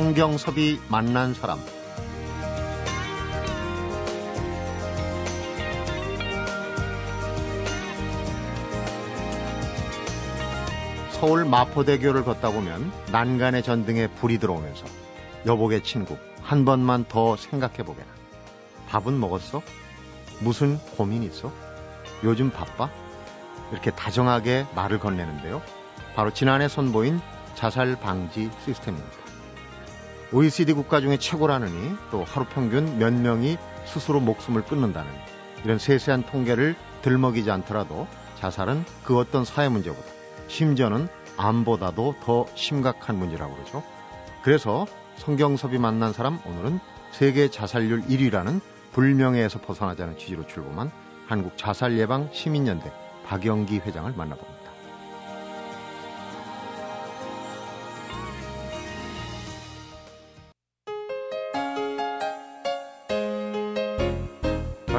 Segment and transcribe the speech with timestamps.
[0.00, 1.58] 성경섭이 만난 사람
[11.10, 14.86] 서울 마포대교를 걷다 보면 난간의 전등에 불이 들어오면서
[15.44, 18.08] 여보게 친구 한 번만 더 생각해 보게나
[18.88, 19.60] 밥은 먹었어?
[20.40, 21.52] 무슨 고민 있어?
[22.24, 22.88] 요즘 바빠?
[23.70, 25.60] 이렇게 다정하게 말을 건네는데요.
[26.14, 27.20] 바로 지난해 선보인
[27.54, 29.29] 자살 방지 시스템입니다.
[30.32, 35.10] OECD 국가 중에 최고라느니 또 하루 평균 몇 명이 스스로 목숨을 끊는다는
[35.64, 38.06] 이런 세세한 통계를 들먹이지 않더라도
[38.38, 40.06] 자살은 그 어떤 사회 문제보다
[40.46, 43.82] 심지어는 암보다도 더 심각한 문제라고 그러죠.
[44.42, 46.78] 그래서 성경섭이 만난 사람 오늘은
[47.10, 48.60] 세계 자살률 1위라는
[48.92, 50.92] 불명예에서 벗어나자는 취지로 출범한
[51.26, 52.92] 한국 자살 예방 시민연대
[53.26, 54.59] 박영기 회장을 만나봅니다.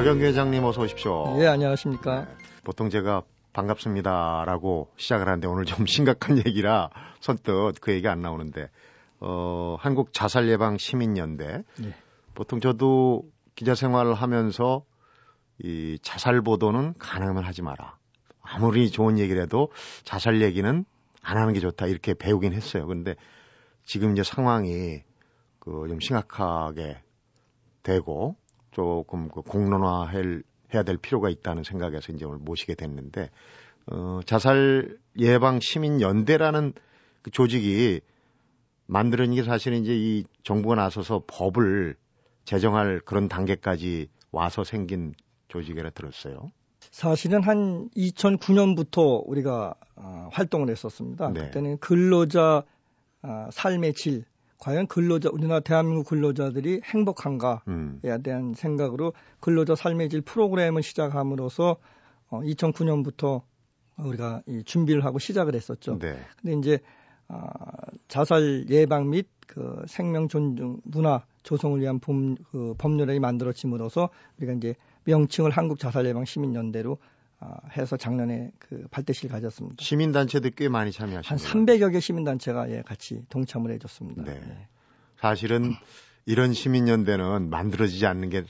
[0.02, 1.36] 박영기 회장님 어서 오십시오.
[1.40, 2.24] 예, 안녕하십니까.
[2.24, 3.22] 네, 보통 제가
[3.52, 8.68] 반갑습니다라고 시작을 하는데 오늘 좀 심각한 얘기라 선뜻 그 얘기 안 나오는데
[9.20, 11.94] 어, 한국 자살 예방 시민연대 예.
[12.34, 13.22] 보통 저도
[13.54, 14.84] 기자 생활을 하면서
[15.62, 17.96] 이 자살 보도는 가능하면 하지 마라.
[18.40, 19.70] 아무리 좋은 얘기를 해도
[20.02, 20.84] 자살 얘기는
[21.22, 22.88] 안 하는 게 좋다 이렇게 배우긴 했어요.
[22.88, 23.14] 그런데
[23.84, 25.04] 지금 이제 상황이
[25.60, 27.00] 그 좀 심각하게
[27.84, 28.34] 되고
[28.72, 30.42] 조금 그 공론화할
[30.74, 33.30] 해야 될 필요가 있다는 생각에서 이제 오늘 모시게 됐는데
[33.86, 36.72] 어, 자살 예방 시민 연대라는
[37.22, 38.00] 그 조직이
[38.86, 41.96] 만들어진 게 사실은 이제 이 정부가 나서서 법을
[42.44, 45.14] 제정할 그런 단계까지 와서 생긴
[45.48, 46.50] 조직이라 들었어요.
[46.90, 51.30] 사실은 한 2009년부터 우리가 어, 활동을 했었습니다.
[51.30, 51.44] 네.
[51.44, 52.64] 그때는 근로자
[53.22, 54.24] 어, 삶의 질,
[54.62, 58.00] 과연 근로자 우리나라 대한민국 근로자들이 행복한가에 음.
[58.22, 61.78] 대한 생각으로 근로자 삶의 질 프로그램을 시작함으로써
[62.28, 63.42] 어, 2009년부터
[63.98, 65.98] 우리가 이 준비를 하고 시작을 했었죠.
[65.98, 66.16] 네.
[66.40, 66.78] 근데 이제
[67.26, 67.42] 아,
[68.06, 72.14] 자살 예방 및 그 생명 존중 문화 조성을 위한 법,
[72.52, 77.11] 그 법률이 만들어짐으로써 우리가 이제 명칭을 한국 자살 예방 시민 연대로 아,
[77.76, 79.82] 해서 작년에 그 발대식을 가졌습니다.
[79.82, 84.22] 시민단체들 꽤 많이 참여하신 한 300여 개 시민단체가 예, 같이 동참을 해줬습니다.
[84.22, 84.32] 네.
[84.32, 84.68] 예.
[85.16, 85.72] 사실은
[86.26, 88.44] 이런 시민연대는 만들어지지 않는 게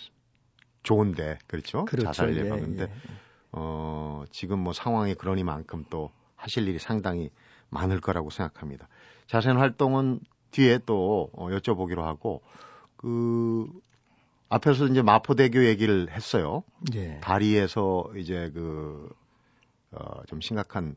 [0.82, 1.84] 좋은데 그렇죠?
[1.84, 2.06] 그렇죠.
[2.06, 2.92] 자살 예방인데 예, 예.
[3.52, 7.30] 어, 지금 뭐 상황이 그러니만큼 또 하실 일이 상당히
[7.70, 8.88] 많을 거라고 생각합니다.
[9.26, 10.20] 자세한 활동은
[10.50, 12.42] 뒤에 또 어, 여쭤보기로 하고
[12.96, 13.66] 그
[14.52, 16.62] 앞에서 이제 마포대교 얘기를 했어요.
[16.94, 17.18] 예.
[17.20, 19.08] 다리에서 이제 그,
[19.92, 20.94] 어, 좀 심각한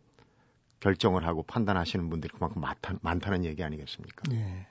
[0.82, 4.24] 결정을 하고 판단하시는 분들이 그만큼 많다, 많다는 얘기 아니겠습니까?
[4.34, 4.68] 예.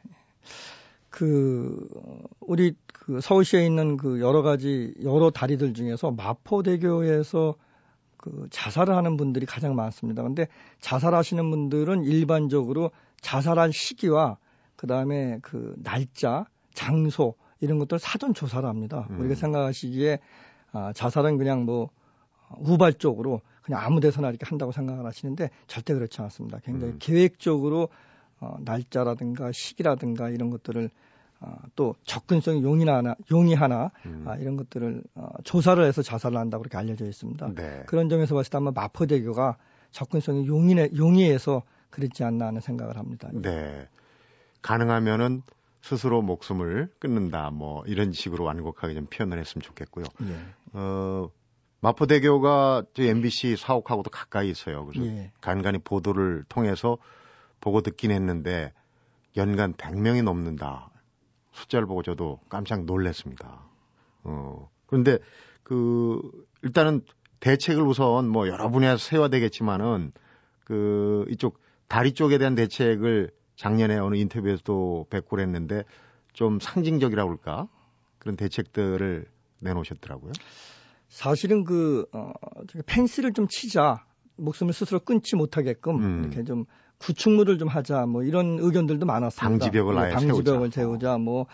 [1.08, 1.88] 그,
[2.40, 7.54] 우리 그 서울시에 있는 그 여러 가지, 여러 다리들 중에서 마포대교에서
[8.18, 10.22] 그 자살을 하는 분들이 가장 많습니다.
[10.22, 10.46] 근데
[10.80, 12.90] 자살하시는 분들은 일반적으로
[13.22, 14.36] 자살할 시기와
[14.76, 19.06] 그 다음에 그 날짜, 장소, 이런 것들 사전 조사를 합니다.
[19.10, 19.20] 음.
[19.20, 20.18] 우리가 생각하시기에
[20.72, 21.90] 아, 자살은 그냥 뭐
[22.58, 26.58] 우발적으로 그냥 아무 데서나 이렇게 한다고 생각을 하시는데 절대 그렇지 않습니다.
[26.64, 26.98] 굉장히 음.
[27.00, 27.88] 계획적으로
[28.40, 30.90] 어, 날짜라든가 시기라든가 이런 것들을
[31.40, 34.24] 어, 또 접근성이 용이나 용이 하나 음.
[34.26, 37.54] 아, 이런 것들을 어, 조사를 해서 자살을 한다고 그렇게 알려져 있습니다.
[37.54, 37.82] 네.
[37.86, 39.56] 그런 점에서 봤을 때 아마 마포대교가
[39.90, 43.30] 접근성이 용이해, 용이해서 그랬지 않나 하는 생각을 합니다.
[43.32, 43.88] 네.
[44.62, 45.42] 가능하면은
[45.84, 50.06] 스스로 목숨을 끊는다 뭐 이런 식으로 완곡하게 좀 표현을 했으면 좋겠고요.
[50.22, 50.36] 예.
[50.72, 51.30] 어,
[51.80, 54.86] 마포대교가 저 MBC 사옥하고도 가까이 있어요.
[54.86, 55.30] 그래서 예.
[55.42, 56.96] 간간히 보도를 통해서
[57.60, 58.72] 보고 듣긴 했는데
[59.36, 60.88] 연간 100명이 넘는다.
[61.52, 63.60] 숫자를 보고 저도 깜짝 놀랐습니다.
[64.22, 65.18] 어, 그런데
[65.64, 66.22] 그
[66.62, 67.02] 일단은
[67.40, 70.12] 대책을 우선 뭐 여러 분야에서 세워야 되겠지만은
[70.64, 75.84] 그 이쪽 다리 쪽에 대한 대책을 작년에 어느 인터뷰에서도 뵙고 그랬는데
[76.32, 77.68] 좀 상징적이라고 할까
[78.18, 79.26] 그런 대책들을
[79.60, 80.32] 내놓으셨더라고요.
[81.08, 82.32] 사실은 그 어,
[82.86, 84.04] 펜스를 좀 치자
[84.36, 86.20] 목숨을 스스로 끊지 못하게끔 음.
[86.24, 86.64] 이렇게 좀
[86.98, 89.48] 구축물을 좀 하자 뭐 이런 의견들도 많았습니다.
[89.48, 91.46] 방지벽을 아예 방지벽을 세우자 뭐뭐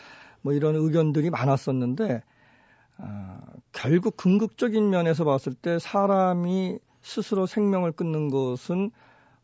[0.42, 2.22] 뭐 이런 의견들이 많았었는데
[2.98, 3.40] 아,
[3.72, 8.90] 결국 궁극적인 면에서 봤을 때 사람이 스스로 생명을 끊는 것은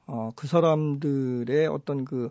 [0.06, 2.30] 어, 그 사람들의 어떤 그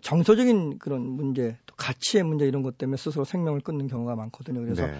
[0.00, 4.60] 정서적인 그런 문제, 또 가치의 문제 이런 것 때문에 스스로 생명을 끊는 경우가 많거든요.
[4.60, 4.98] 그래서 네.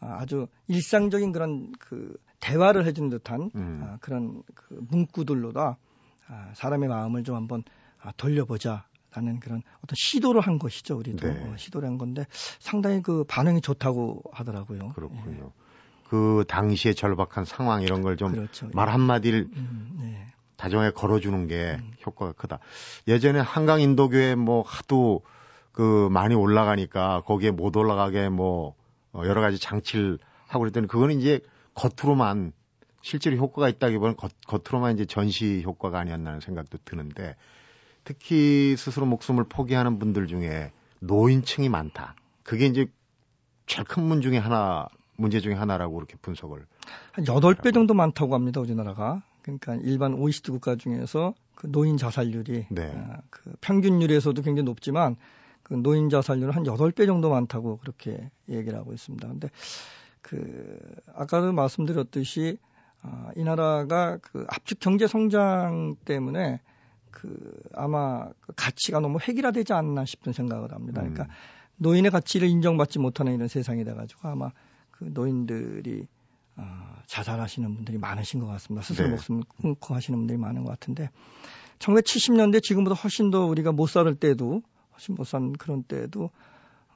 [0.00, 3.80] 아, 아주 일상적인 그런 그 대화를 해주는 듯한 음.
[3.84, 5.78] 아, 그런 그 문구들로다
[6.28, 7.62] 아, 사람의 마음을 좀 한번
[8.00, 8.86] 아, 돌려보자.
[9.16, 11.26] 가는 그런 어떤 시도를 한 것이죠, 우리도.
[11.26, 11.42] 네.
[11.42, 12.26] 어, 시도를 한 건데
[12.58, 14.90] 상당히 그 반응이 좋다고 하더라고요.
[14.90, 15.46] 그렇군요.
[15.46, 15.62] 예.
[16.08, 18.68] 그 당시의 절박한 상황 이런 걸좀말 그렇죠.
[18.74, 20.26] 한마디를 음, 네.
[20.56, 21.92] 다정하게 걸어주는 게 음.
[22.04, 22.58] 효과가 크다.
[23.08, 25.22] 예전에 한강 인도교에 뭐 하도
[25.72, 28.74] 그 많이 올라가니까 거기에 못 올라가게 뭐
[29.12, 31.40] 어, 여러 가지 장치를 하고 그랬더니 그거는 이제
[31.74, 32.52] 겉으로만
[33.02, 37.36] 실제로 효과가 있다기보다는 겉, 겉으로만 이제 전시 효과가 아니었나는 생각도 드는데
[38.04, 42.14] 특히 스스로 목숨을 포기하는 분들 중에 노인층이 많다.
[42.42, 42.86] 그게 이제
[43.66, 46.64] 제일 큰 문 중에 하나 문제 중에 하나라고 그렇게 분석을
[47.12, 49.22] 한 8배 정도 많다고 합니다, 우리나라가.
[49.46, 52.92] 그러니까 일반 OECD 국가 중에서 그 노인 자살률이 네.
[52.94, 55.16] 아, 그 평균율에서도 굉장히 높지만
[55.62, 59.26] 그 노인 자살률은 한 8배 정도 많다고 그렇게 얘기를 하고 있습니다.
[59.26, 59.48] 근데
[60.20, 60.78] 그
[61.14, 62.58] 아까도 말씀드렸듯이
[63.02, 66.60] 아, 이 나라가 그 압축 경제 성장 때문에
[67.12, 71.00] 그 아마 그 가치가 너무 획일화되지 않나 싶은 생각을 합니다.
[71.02, 71.28] 그러니까 음.
[71.76, 74.50] 노인의 가치를 인정받지 못하는 이런 세상이 돼가지고 아마
[74.90, 76.08] 그 노인들이
[76.56, 78.84] 아, 자살하시는 분들이 많으신 것 같습니다.
[78.84, 79.10] 스스로 네.
[79.12, 81.10] 목숨을 끊고 하시는 분들이 많은 것 같은데
[81.78, 84.62] 1970년대 지금보다 훨씬 더 우리가 못살 때도
[84.92, 86.30] 훨씬 못 산 그런 때도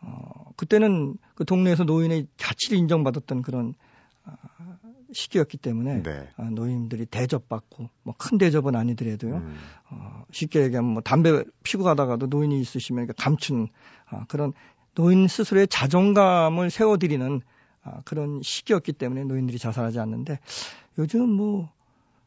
[0.03, 3.75] 어, 그때는 그 동네에서 노인의 가치를 인정받았던 그런
[4.25, 4.35] 아,
[5.12, 6.29] 시기였기 때문에 네.
[6.37, 9.37] 아, 노인들이 대접받고 뭐 큰 대접은 아니더라도요.
[9.37, 9.56] 음.
[9.91, 13.69] 어, 쉽게 얘기하면 뭐 담배 피고 가다가도 노인이 있으시면 감추는
[14.09, 14.53] 아, 그런
[14.95, 17.43] 노인 스스로의 자존감을 세워드리는
[17.82, 20.38] 아, 그런 시기였기 때문에 노인들이 자살하지 않는데
[20.99, 21.71] 요즘 뭐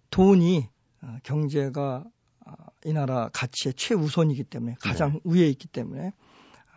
[0.09, 0.67] 돈이
[1.01, 2.03] 아, 경제가
[2.45, 2.53] 아,
[2.85, 6.13] 이 나라 가치의 최우선이기 때문에 가장 위에 있기 때문에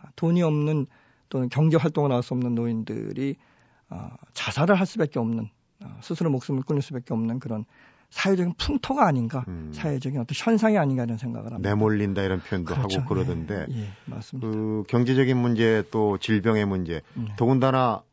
[0.01, 0.87] 아, 돈이 없는
[1.29, 3.35] 또는 경제 활동을 할 수 없는 노인들이
[3.89, 5.49] 아, 자살을 할 수밖에 없는
[5.83, 7.65] 아, 스스로 목숨을 끊을 수밖에 없는 그런
[8.09, 9.71] 사회적인 풍토가 아닌가 음.
[9.73, 11.69] 사회적인 어떤 현상이 아닌가 이런 생각을 합니다.
[11.69, 12.99] 내몰린다 이런 표현도 그렇죠.
[13.01, 14.47] 하고 그러던데 예, 예, 맞습니다.
[14.47, 17.25] 그 경제적인 문제 또 질병의 문제 네.
[17.37, 18.03] 더군다나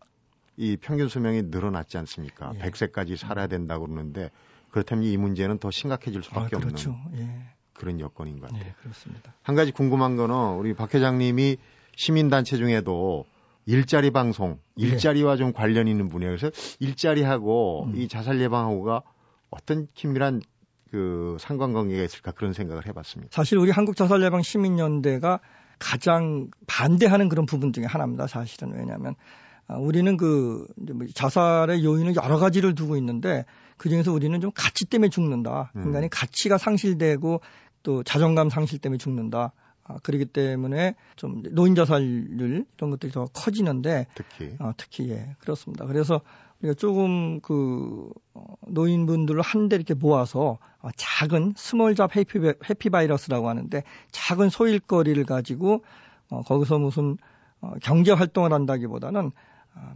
[0.57, 2.53] 이 평균 수명이 늘어났지 않습니까?
[2.55, 2.59] 예.
[2.59, 4.31] 100세까지 살아야 된다고 그러는데
[4.71, 6.91] 그렇다면 이 문제는 더 심각해질 아, 수밖에 그렇죠.
[6.91, 8.67] 없는 예, 그런 여건인 것 같아요.
[8.67, 9.35] 예, 그렇습니다.
[9.43, 11.59] 한 가지 궁금한 거는 우리 박 회장님이
[11.97, 13.27] 시민단체 중에도
[13.67, 14.87] 일자리 방송, 예.
[14.87, 16.37] 일자리와 좀 관련 있는 분야에요.
[16.37, 17.97] 그래서 일자리하고 음.
[17.97, 19.03] 이 자살 예방하고가
[19.51, 20.43] 어떤 긴밀한
[20.91, 23.31] 그 상관관계가 있을까 그런 생각을 해봤습니다.
[23.35, 25.41] 사실 우리 한국 자살 예방 시민연대가
[25.79, 28.27] 가장 반대하는 그런 부분 중에 하나입니다.
[28.27, 30.67] 사실은 왜냐하면 아, 우리는 그뭐
[31.15, 33.45] 자살의 요인은 여러 가지를 두고 있는데
[33.77, 35.73] 그 중에서 우리는 좀 가치 때문에 죽는다.
[35.77, 35.85] 음.
[35.85, 37.41] 인간의 가치가 상실되고
[37.83, 39.53] 또 자존감 상실 때문에 죽는다.
[39.87, 45.85] 아, 그렇기 때문에 좀 노인 자살률 이런 것들이 더 커지는데 특히 아, 특히 예 그렇습니다.
[45.85, 46.23] 그래서
[46.61, 52.39] 우리가 조금 그 어, 노인분들을 한데 이렇게 모아서 어, 작은 스몰잡 해피,
[52.71, 55.85] 해피 바이러스라고 하는데 작은 소일거리를 가지고
[56.31, 57.19] 어, 거기서 무슨
[57.61, 59.33] 어, 경제 활동을 한다기보다는 어,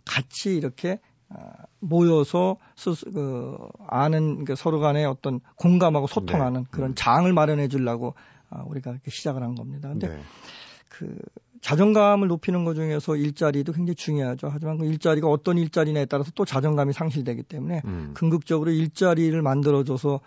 [0.05, 6.69] 같이 이렇게 어, 모여서 스스, 그, 아는 그 서로 간에 어떤 공감하고 소통하는 네.
[6.71, 6.95] 그런 음.
[6.97, 8.15] 장을 마련해 주려고
[8.51, 9.91] 아, 우리가 이렇게 시작을 한 겁니다.
[9.91, 10.23] 근데 네.
[10.89, 11.19] 그
[11.61, 14.49] 자존감을 높이는 것 중에서 일자리도 굉장히 중요하죠.
[14.51, 18.15] 하지만 그 일자리가 어떤 일자리냐에 따라서 또 자존감이 상실되기 때문에 음.
[18.17, 20.21] 궁극적으로 일자리를 만들어줘서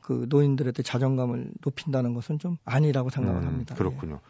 [0.00, 3.74] 그 노인들한테 자존감을 높인다는 것은 좀 아니라고 생각을 음, 합니다.
[3.74, 4.20] 그렇군요.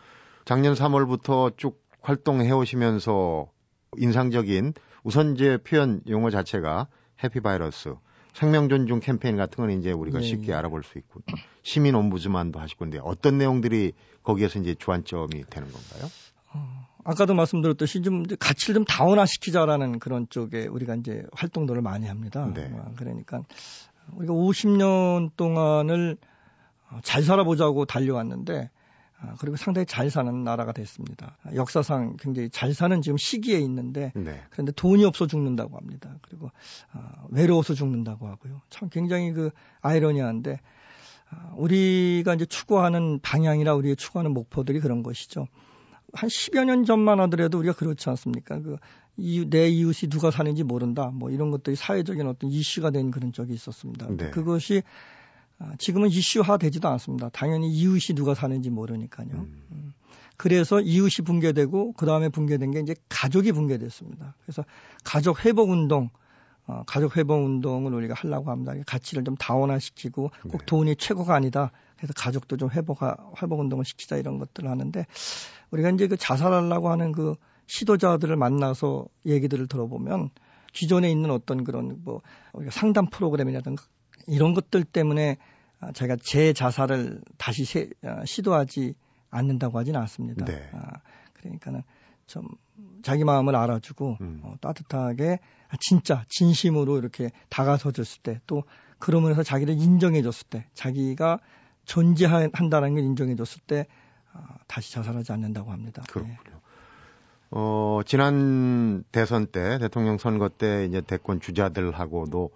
[0.46, 3.48] 작년 3월부터 쭉 활동해 오시면서
[3.96, 4.74] 인상적인
[5.04, 6.88] 우선 이제 표현 용어 자체가
[7.22, 7.94] 해피 바이러스,
[8.32, 10.56] 생명 존중 캠페인 같은 건 이제 우리가 예, 쉽게 예.
[10.56, 11.22] 알아볼 수 있고
[11.62, 16.10] 시민 옴부즈만도 하실 건데 어떤 내용들이 거기에서 이제 주안점이 되는 건가요?
[16.52, 22.50] 어, 아까도 말씀드렸듯이 좀 가치를 좀 다원화시키자라는 그런 쪽에 우리가 이제 활동들을 많이 합니다.
[22.52, 22.70] 네.
[22.72, 23.42] 어, 그러니까
[24.12, 26.18] 우리가 50년 동안을
[26.90, 28.75] 어, 잘 살아보자고 달려왔는데 아,
[29.38, 31.36] 그리고 상당히 잘 사는 나라가 됐습니다.
[31.42, 34.42] 아, 역사상 굉장히 잘 사는 지금 시기에 있는데 네.
[34.50, 36.16] 그런데 돈이 없어 죽는다고 합니다.
[36.22, 36.50] 그리고
[36.92, 38.60] 아, 외로워서 죽는다고 하고요.
[38.68, 40.60] 참 굉장히 그 아이러니한데
[41.30, 45.48] 아, 우리가 이제 추구하는 방향이라 우리가 추구하는 목표들이 그런 것이죠.
[46.12, 48.60] 한 10여 년 전만 하더라도 우리가 그렇지 않습니까?
[48.60, 48.76] 그,
[49.16, 51.10] 이웃, 내 이웃이 누가 사는지 모른다.
[51.12, 54.08] 뭐 이런 것들이 사회적인 어떤 이슈가 된 그런 적이 있었습니다.
[54.10, 54.30] 네.
[54.30, 55.15] 그것이 아,
[55.78, 57.28] 지금은 이슈화 되지도 않습니다.
[57.30, 59.28] 당연히 이웃이 누가 사는지 모르니까요.
[59.72, 59.94] 음.
[60.36, 64.34] 그래서 이웃이 붕괴되고 그 다음에 붕괴된 게 이제 가족이 붕괴됐습니다.
[64.42, 64.64] 그래서
[65.02, 66.10] 가족 회복 운동,
[66.66, 68.74] 어, 가족 회복 운동을 우리가 하려고 합니다.
[68.86, 70.66] 가치를 좀 다원화시키고 꼭 네.
[70.66, 71.72] 돈이 최고가 아니다.
[71.96, 75.06] 그래서 가족도 좀 회복하, 회복 운동을 시키자 이런 것들을 하는데
[75.70, 77.36] 우리가 이제 그 자살하려고 하는 그
[77.66, 80.30] 시도자들을 만나서 얘기들을 들어보면
[80.72, 82.20] 기존에 있는 어떤 그런 뭐
[82.52, 83.82] 우리가 상담 프로그램이라든가
[84.26, 85.36] 이런 것들 때문에
[85.80, 88.94] 아, 제가 제 자살을 다시 세- 아, 시도하지
[89.30, 90.44] 않는다고 하지는 않습니다.
[90.44, 90.70] 네.
[90.72, 91.00] 아,
[91.34, 91.82] 그러니까는
[92.26, 92.48] 좀
[93.02, 94.40] 자기 마음을 알아주고 음.
[94.42, 95.38] 어, 따뜻하게
[95.80, 98.64] 진짜 진심으로 이렇게 다가서 줬을 때 또
[98.98, 101.38] 그러면서 자기를 인정해 줬을 때 자기가
[101.84, 103.86] 존재한다는 걸 인정해 줬을 때
[104.32, 106.02] 아, 다시 자살하지 않는다고 합니다.
[106.08, 106.36] 그렇군요.
[106.44, 106.52] 네.
[107.50, 112.50] 어, 지난 대선 때 대통령 선거 때 이제 대권 주자들하고도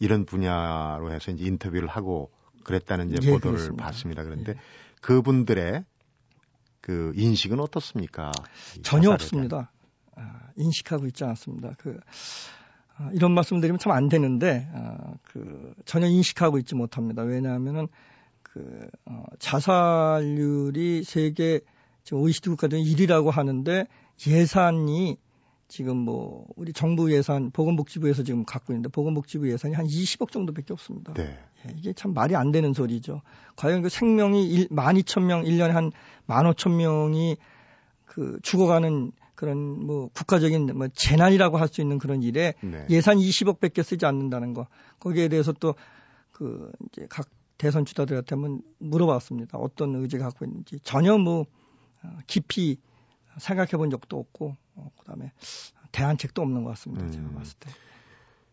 [0.00, 2.30] 이런 분야로 해서 이제 인터뷰를 하고
[2.64, 3.84] 그랬다는 이제 예, 보도를 그렇습니다.
[3.84, 4.22] 봤습니다.
[4.24, 4.56] 그런데 예.
[5.00, 5.84] 그분들의
[6.80, 8.30] 그 인식은 어떻습니까?
[8.82, 9.70] 전혀 없습니다.
[10.16, 11.74] 아, 인식하고 있지 않습니다.
[11.78, 11.98] 그
[12.96, 17.22] 아, 이런 말씀드리면 참 안 되는데 아, 그 전혀 인식하고 있지 못합니다.
[17.22, 17.88] 왜냐하면은
[18.42, 21.60] 그 어, 자살률이 세계
[22.04, 23.86] 지금 OECD 국가 중에 1위라고 하는데
[24.26, 25.16] 예산이
[25.68, 31.14] 지금 뭐 우리 정부 예산 보건복지부에서 지금 갖고 있는데 보건복지부 예산이 한 20억 정도밖에 없습니다.
[31.14, 31.38] 네.
[31.66, 33.22] 예, 이게 참 말이 안 되는 소리죠.
[33.56, 35.90] 과연 그 생명이 1, 12,000명, 1년에 한
[36.26, 37.36] 15,000명이
[38.04, 42.86] 그 죽어가는 그런 뭐 국가적인 뭐 재난이라고 할 수 있는 그런 일에 네.
[42.90, 44.66] 예산 20억밖에 쓰지 않는다는 거.
[45.00, 45.74] 거기에 대해서 또
[46.34, 49.56] 그 이제 각 대선 주자들한테 한번 물어봤습니다.
[49.56, 51.46] 어떤 의지가 갖고 있는지 전혀 뭐
[52.02, 52.76] 어, 깊이
[53.38, 55.32] 생각해 본 적도 없고 어, 그다음에
[55.92, 57.10] 대안책도 없는 것 같습니다.
[57.10, 57.34] 제가 음.
[57.34, 57.70] 봤을 때.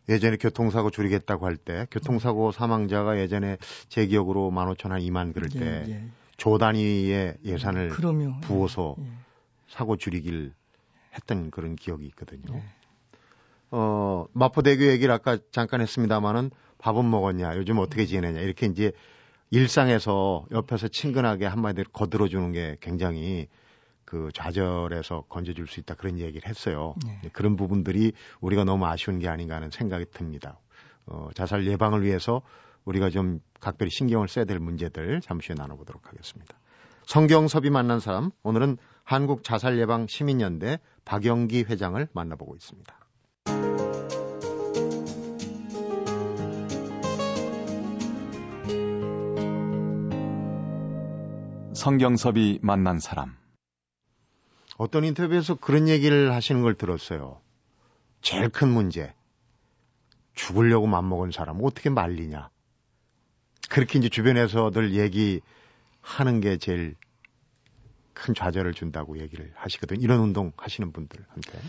[0.09, 5.83] 예전에 교통사고 줄이겠다고 할 때 교통사고 사망자가 예전에 제 기억으로 15,000, 한 2만 그럴 때
[5.87, 6.05] 예, 예.
[6.37, 8.41] 조 단위의 예산을 그럼요.
[8.41, 9.09] 부어서 예, 예.
[9.69, 10.53] 사고 줄이길
[11.15, 12.55] 했던 그런 기억이 있거든요.
[12.55, 12.63] 예.
[13.69, 18.91] 어, 마포대교 얘기를 아까 잠깐 했습니다마는 밥은 먹었냐, 요즘 어떻게 지내냐, 이렇게 이제
[19.51, 23.47] 일상에서 옆에서 친근하게 한마디로 거들어주는 게 굉장히
[24.11, 26.95] 그 좌절에서 건져줄 수 있다 그런 얘기를 했어요.
[27.05, 27.21] 네.
[27.31, 30.59] 그런 부분들이 우리가 너무 아쉬운 게 아닌가 하는 생각이 듭니다.
[31.05, 32.41] 어, 자살 예방을 위해서
[32.83, 36.57] 우리가 좀 각별히 신경을 써야 될 문제들 잠시 후에 나눠보도록 하겠습니다.
[37.05, 38.75] 성경섭이 만난 사람, 오늘은
[39.05, 42.93] 한국 자살 예방 시민연대 박영기 회장을 만나보고 있습니다.
[51.73, 53.40] 성경섭이 만난 사람.
[54.77, 57.41] 어떤 인터뷰에서 그런 얘기를 하시는 걸 들었어요.
[58.21, 59.13] 제일 큰 문제.
[60.33, 62.49] 죽으려고 맘먹은 사람 어떻게 말리냐.
[63.69, 66.95] 그렇게 이제 주변에서들 얘기하는 게 제일
[68.13, 70.01] 큰 좌절을 준다고 얘기를 하시거든.
[70.01, 71.59] 이런 운동 하시는 분들한테.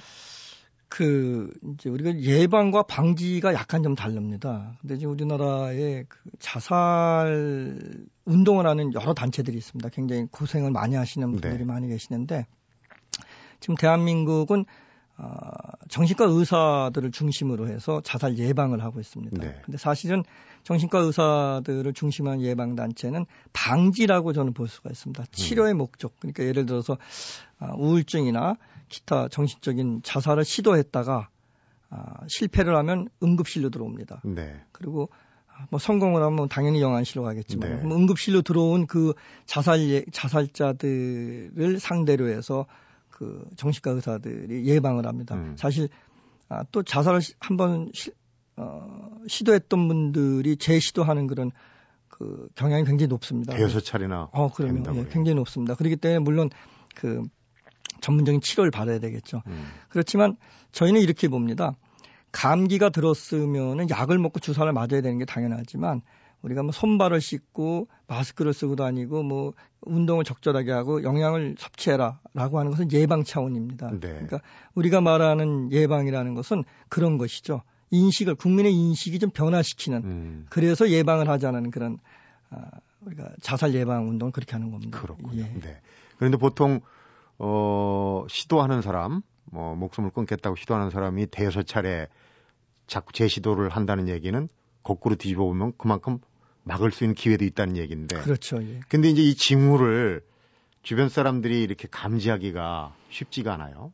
[0.89, 4.77] 그 이제 우리가 예방과 방지가 약간 좀 다릅니다.
[4.81, 9.89] 근데 지금 우리나라에 그 자살 운동을 하는 여러 단체들이 있습니다.
[9.89, 11.65] 굉장히 고생을 많이 하시는 분들이 네.
[11.65, 12.47] 많이 계시는데
[13.63, 14.67] 지금 대한민국은
[15.17, 15.29] 어,
[15.89, 19.41] 정신과 의사들을 중심으로 해서 자살 예방을 하고 있습니다.
[19.41, 19.61] 네.
[19.65, 20.25] 근데 사실은
[20.65, 25.25] 정신과 의사들을 중심한 예방 단체는 방지라고 저는 볼 수가 있습니다.
[25.31, 26.19] 치료의 목적.
[26.19, 26.99] 그러니까 예를 들어서
[27.59, 28.57] 아, 우울증이나
[28.89, 31.29] 기타 정신적인 자살을 시도했다가
[31.91, 34.23] 아, 실패를 하면 응급실로 들어옵니다.
[34.25, 34.61] 네.
[34.73, 35.09] 그리고
[35.47, 37.95] 아, 뭐 성공을 하면 당연히 영안실로 가겠지만 네.
[37.95, 39.13] 응급실로 들어온 그
[39.45, 42.67] 자살 예, 자살자들을 상대로 해서
[43.13, 45.37] 그 정신과 의사들이 예방을 합니다.
[45.37, 45.55] 음.
[45.57, 45.89] 사실
[46.49, 48.11] 아, 또 자살을 시- 한번 시,
[48.57, 51.51] 어, 시도했던 분들이 재시도하는 그런
[52.09, 53.55] 그 경향이 굉장히 높습니다.
[53.55, 54.75] 대여섯 차례나 어, 그럼요.
[54.75, 55.05] 된다고 예.
[55.05, 55.75] 굉장히 높습니다.
[55.75, 56.51] 그렇기 때문에 물론
[56.95, 57.23] 그
[58.01, 59.43] 전문적인 치료를 받아야 되겠죠.
[59.47, 59.65] 음.
[59.89, 60.37] 그렇지만
[60.73, 61.75] 저희는 이렇게 봅니다.
[62.33, 66.03] 감기가 들었으면은 약을 먹고 주사를 맞아야 되는 게 당연하지만
[66.43, 72.93] 우리가 뭐 손발을 씻고 마스크를 쓰고 다니고 뭐 운동을 적절하게 하고 영양을 섭취해라라고 하는 것은
[72.93, 73.91] 예방 차원입니다.
[73.93, 73.99] 네.
[74.01, 74.41] 그러니까
[74.75, 77.63] 우리가 말하는 예방이라는 것은 그런 것이죠.
[77.91, 80.47] 인식을 국민의 인식이 좀 변화시키는 음.
[80.51, 81.99] 그래서 예방을 하자는 그런
[82.51, 82.71] 아,
[83.03, 85.01] 우리가 자살 예방 운동을 그렇게 하는 겁니다.
[85.01, 85.43] 그렇군요.
[85.43, 85.61] 예.
[85.61, 85.81] 네.
[86.17, 86.81] 그런데 보통
[87.39, 92.09] 어 시도하는 사람, 뭐 목숨을 끊겠다고 시도하는 사람이 대여섯 차례
[92.87, 94.49] 자꾸 재시도를 한다는 얘기는
[94.83, 96.19] 거꾸로 뒤집어 보면 그만큼
[96.65, 98.17] 막을 수 있는 기회도 있다는 얘기인데.
[98.21, 98.63] 그렇죠.
[98.63, 98.81] 예.
[98.89, 100.23] 근데 이제 이 징후를
[100.83, 103.93] 주변 사람들이 이렇게 감지하기가 쉽지가 않아요.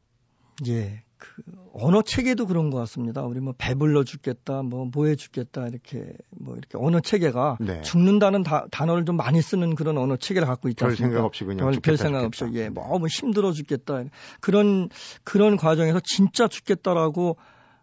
[0.69, 1.03] 예.
[1.19, 3.23] 그 언어 체계도 그런 것 같습니다.
[3.23, 7.83] 우리 뭐 배불러 죽겠다, 뭐 뭐해 죽겠다 이렇게 뭐 이렇게 언어 체계가 네.
[7.83, 10.95] 죽는다는 다- 단어를 좀 많이 쓰는 그런 언어 체계를 갖고 있지 별?
[10.95, 12.47] 생각 없이 그냥 별, 죽겠다, 별 생각 죽겠다.
[12.47, 14.05] 없이 예, 뭐, 뭐 힘들어 죽겠다
[14.41, 14.91] 그런
[15.25, 17.37] 그런 과정에서 진짜 죽겠다라고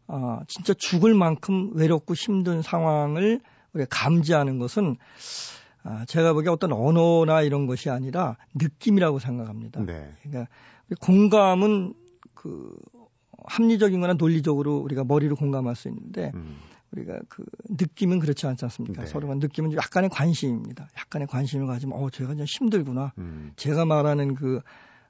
[0.07, 3.41] 아 진짜 죽을 만큼 외롭고 힘든 상황을
[3.89, 4.97] 감지하는 것은
[5.83, 9.85] 아, 제가 보기에 어떤 언어나 이런 것이 아니라 느낌이라고 생각합니다.
[9.85, 10.13] 네.
[10.23, 10.49] 그러니까
[10.99, 11.93] 공감은
[12.33, 12.75] 그
[13.47, 16.57] 합리적인 거나 논리적으로 우리가 머리로 공감할 수 있는데 음.
[16.91, 19.03] 우리가 그 느낌은 그렇지 않지 않습니까?
[19.03, 19.07] 네.
[19.07, 20.87] 서로가 느낌은 약간의 관심입니다.
[20.97, 23.13] 약간의 관심을 가지면 어 제가 좀 힘들구나.
[23.17, 23.51] 음.
[23.55, 24.61] 제가 말하는 그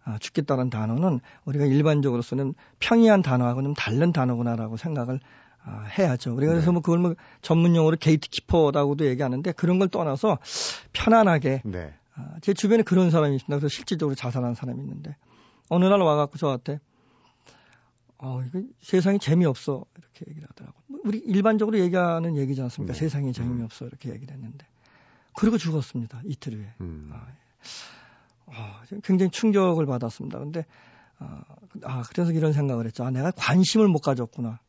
[0.04, 5.20] 아, 죽겠다는 단어는 우리가 일반적으로 쓰는 평이한 단어하고 좀 다른 단어구나라고 생각을 아,
[5.66, 6.36] 해야죠.
[6.36, 6.74] 우리가 그래서 네.
[6.74, 10.38] 뭐 그걸 뭐 전문 용어로 게이트키퍼라고도 얘기하는데 그런 걸 떠나서
[10.94, 11.94] 편안하게 네.
[12.16, 13.58] 아, 제 주변에 그런 사람이 있습니다.
[13.58, 15.16] 그래서 실질적으로 자살한 사람이 있는데
[15.70, 16.80] 어느 날 와갖고 저한테
[18.18, 20.78] 어 이거 세상이 재미없어 이렇게 얘기를 하더라고.
[20.88, 22.94] 뭐 우리 일반적으로 얘기하는 얘기지 않습니까?
[22.94, 23.00] 네.
[23.00, 24.66] 세상이 재미없어 이렇게 얘기를 했는데
[25.36, 26.22] 그리고 죽었습니다.
[26.26, 26.74] 이틀 후에.
[26.82, 27.12] 음.
[27.14, 27.36] 아, 예.
[28.48, 30.40] 아, 굉장히 충격을 받았습니다.
[30.40, 30.66] 근데
[31.20, 31.44] 아,
[31.84, 33.04] 아, 그래서 이런 생각을 했죠.
[33.04, 34.60] 아, 내가 관심을 못 가졌구나.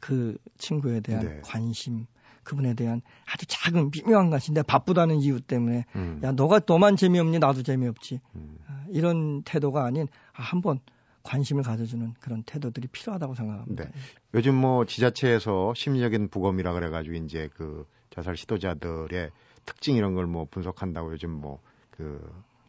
[0.00, 1.40] 그 친구에 대한 네.
[1.42, 2.06] 관심,
[2.44, 4.54] 그분에 대한 아주 작은 미묘한 관심.
[4.54, 6.20] 내가 바쁘다는 이유 때문에 음.
[6.22, 7.38] 야, 너가 너만 재미없니?
[7.38, 8.20] 나도 재미없지.
[8.34, 8.58] 음.
[8.68, 10.78] 아, 이런 태도가 아닌 아, 한번
[11.22, 13.84] 관심을 가져주는 그런 태도들이 필요하다고 생각합니다.
[13.84, 13.90] 네.
[14.34, 19.30] 요즘 뭐 지자체에서 심리적인 부검이라 그래가지고 이제 그 자살 시도자들의
[19.64, 21.60] 특징 이런 걸 뭐 분석한다고 요즘 뭐
[21.96, 22.20] 그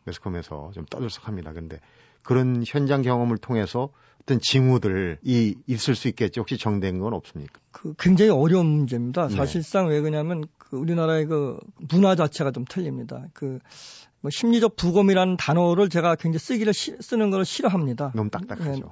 [0.05, 1.51] 매스컴에서 좀 떠들썩합니다.
[1.53, 1.79] 근데
[2.24, 3.89] 그런 현장 경험을 통해서
[4.27, 6.41] 어떤 징후들이 있을 수 있겠죠.
[6.41, 7.60] 혹시 정된 건 없습니까?
[7.72, 9.29] 그 굉장히 어려운 문제입니다.
[9.29, 9.36] 네.
[9.36, 11.57] 사실상 왜 그러냐면 그 우리나라의 그
[11.89, 13.25] 문화 자체가 좀 틀립니다.
[13.34, 13.60] 그
[14.22, 18.12] 뭐 심리적 부검이라는 단어를 제가 굉장히 쓰기를 시- 쓰는 걸 싫어합니다.
[18.15, 18.89] 너무 딱딱하죠.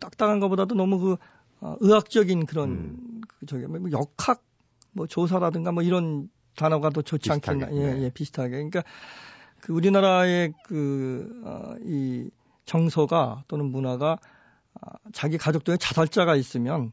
[0.00, 1.16] 딱딱한 것보다도 너무 그
[1.60, 3.20] 어, 의학적인 그런 음.
[3.28, 4.42] 그 저기 뭐 역학
[4.92, 8.02] 뭐 조사라든가 뭐 이런 단어가 더 좋지 비슷하게, 않겠나 예, 네.
[8.04, 8.82] 예 비슷하게 그러니까
[9.60, 12.30] 그 우리나라의 그이
[12.64, 14.33] 정서가 또는 문화가 아,
[15.12, 16.92] 자기 가족 중에 자살자가 있으면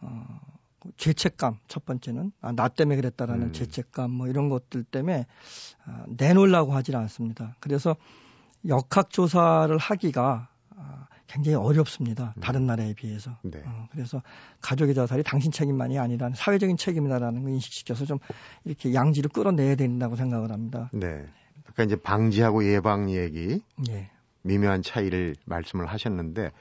[0.00, 0.40] 어,
[0.80, 3.52] 그 죄책감 첫 번째는 아, 나 때문에 그랬다라는 음.
[3.52, 5.26] 죄책감 뭐 이런 것들 때문에
[5.86, 7.56] 아, 내놓으려고 하질 않습니다.
[7.60, 7.96] 그래서
[8.68, 12.34] 역학 조사를 하기가 아, 굉장히 어렵습니다.
[12.40, 13.38] 다른 나라에 비해서.
[13.42, 13.62] 네.
[13.64, 14.22] 어, 그래서
[14.60, 18.18] 가족의 자살이 당신 책임만이 아니라 사회적인 책임이다라는 걸 인식시켜서 좀
[18.64, 20.90] 이렇게 양지를 끌어내야 된다고 생각을 합니다.
[20.92, 21.26] 네.
[21.62, 24.10] 그러니까 이제 방지하고 예방 얘기 예.
[24.42, 26.52] 미묘한 차이를 말씀을 하셨는데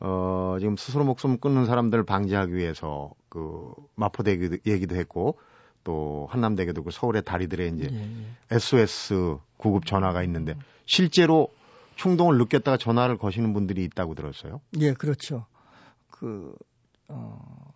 [0.00, 5.38] 어 지금 스스로 목숨 끊는 사람들을 방지하기 위해서 그 마포대교 얘기도 했고
[5.84, 8.56] 또 한남대교도 그 서울의 다리들에 이제 예, 예.
[8.56, 10.54] SOS 구급 전화가 있는데
[10.86, 11.48] 실제로
[11.96, 14.60] 충동을 느꼈다가 전화를 거시는 분들이 있다고 들었어요.
[14.78, 15.46] 예, 그렇죠.
[16.10, 16.54] 그,
[17.08, 17.72] 어,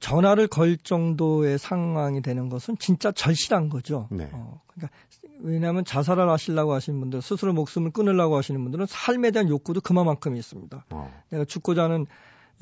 [0.00, 4.08] 전화를 걸 정도의 상황이 되는 것은 진짜 절실한 거죠.
[4.10, 4.28] 네.
[4.32, 4.96] 어, 그러니까
[5.40, 10.86] 왜냐하면 자살을 하시려고 하시는 분들, 스스로 목숨을 끊으려고 하시는 분들은 삶에 대한 욕구도 그만큼 있습니다.
[10.90, 11.22] 어.
[11.30, 12.06] 내가 죽고자 하는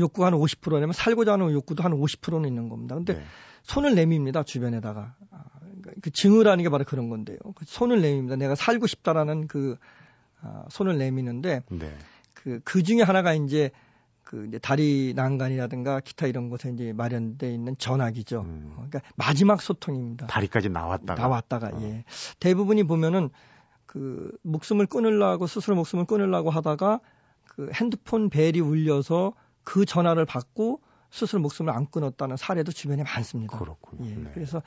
[0.01, 2.95] 욕구가 한 50%냐면 살고자 하는 욕구도 한 50%는 있는 겁니다.
[2.95, 3.25] 근데 네.
[3.63, 7.39] 손을 내밉니다 주변에다가 아, 그러니까 그 증오라는 게 바로 그런 건데요.
[7.55, 8.37] 그 손을 내밉니다.
[8.37, 9.77] 내가 살고 싶다라는 그
[10.41, 11.95] 아, 손을 내미는데 네.
[12.35, 13.71] 그, 그 중에 하나가 이제
[14.29, 18.43] 그 이제 다리 난간이라든가 기타 이런 곳에 이제 마련돼 있는 전화기죠.
[18.43, 18.75] 음.
[18.77, 20.27] 어, 그러니까 마지막 소통입니다.
[20.27, 21.81] 다리까지 나왔다가 나왔다가 어.
[21.81, 22.05] 예.
[22.39, 23.31] 대부분이 보면은
[23.87, 27.01] 그 목숨을 끊으려고 스스로 목숨을 끊으려고 하다가
[27.47, 29.33] 그 핸드폰 벨이 울려서
[29.65, 33.59] 그 전화를 받고 스스로 목숨을 안 끊었다는 사례도 주변에 많습니다.
[33.59, 34.11] 그렇군요.
[34.11, 34.15] 예.
[34.15, 34.31] 네.
[34.35, 34.61] 그래서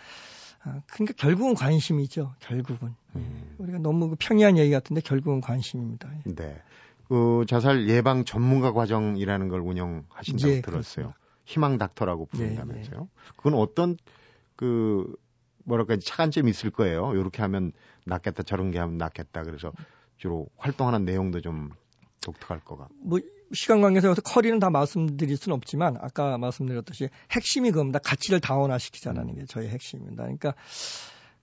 [0.64, 2.34] 아, 그러니까 결국은 관심이죠.
[2.40, 3.56] 결국은 음.
[3.60, 6.10] 우리가 너무 그 평이한 얘기 같은데 결국은 관심입니다.
[6.26, 6.34] 예.
[6.34, 6.60] 네.
[7.12, 10.62] 그 자살 예방 전문가 과정이라는 걸 운영하신다고 예, 들었어요.
[10.62, 11.18] 그렇습니다.
[11.44, 13.10] 희망 닥터라고 부른다면서요.
[13.36, 13.98] 그건 어떤
[14.56, 15.14] 그
[15.66, 17.14] 뭐랄까 차관점이 있을 거예요.
[17.16, 17.74] 이렇게 하면
[18.06, 19.44] 낫겠다, 저런 게 하면 낫겠다.
[19.44, 19.74] 그래서
[20.16, 21.72] 주로 활동하는 내용도 좀
[22.22, 22.96] 독특할 것 같고.
[23.02, 23.20] 뭐
[23.52, 28.00] 시간 여기서 커리는 다 말씀드릴 수는 없지만 아까 말씀드렸듯이 핵심이 그겁니다.
[28.00, 30.24] 가치를 다원화시키자는 게 저희 핵심입니다.
[30.24, 30.54] 그러니까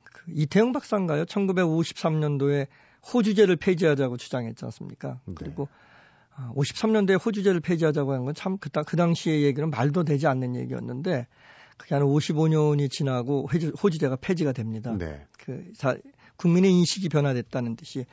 [0.03, 1.27] 그 이태영 박사인가요?
[1.27, 2.69] 1953년도에
[3.13, 5.21] 호주제를 폐지하자고 주장했지 않습니까?
[5.27, 5.35] 네.
[5.37, 5.69] 그리고
[6.35, 11.27] 아, 53년도에 호주제를 폐지하자고 한 건 참 그, 그 당시의 얘기는 말도 되지 않는 얘기였는데
[11.77, 14.95] 그게 한 55년이 지나고 호주, 호주제가 폐지가 됩니다.
[14.99, 15.27] 네.
[15.39, 15.97] 그 사,
[16.37, 18.05] 국민의 인식이 변화됐다는 뜻이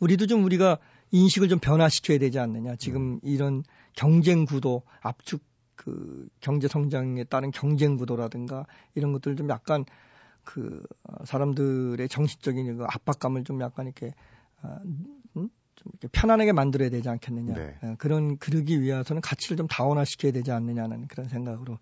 [0.00, 0.78] 우리도 좀 우리가
[1.10, 2.76] 인식을 좀 변화시켜야 되지 않느냐.
[2.76, 5.42] 지금 이런 경쟁 구도, 압축
[5.76, 9.84] 그 경제 성장에 따른 경쟁 구도라든가 이런 것들 좀 약간
[10.44, 14.12] 그 어, 사람들의 정신적인 그 압박감을 좀 약간 이렇게
[14.62, 15.48] 아, 음?
[15.74, 17.54] 좀 이렇게 편안하게 만들어야 되지 않겠느냐.
[17.54, 17.76] 네.
[17.82, 21.78] 어, 그런 그러기 위해서는 가치를 좀 다원화시켜야 되지 않느냐는 그런 생각으로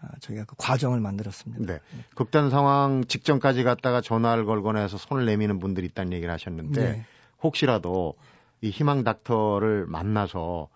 [0.00, 1.64] 아, 저희가 그 과정을 만들었습니다.
[1.72, 1.80] 네.
[2.14, 7.04] 극단 상황 직전까지 갔다가 전화를 걸거나 해서 손을 내미는 분들이 있다는 얘기를 하셨는데 네.
[7.42, 8.14] 혹시라도
[8.60, 10.68] 이 희망 닥터를 만나서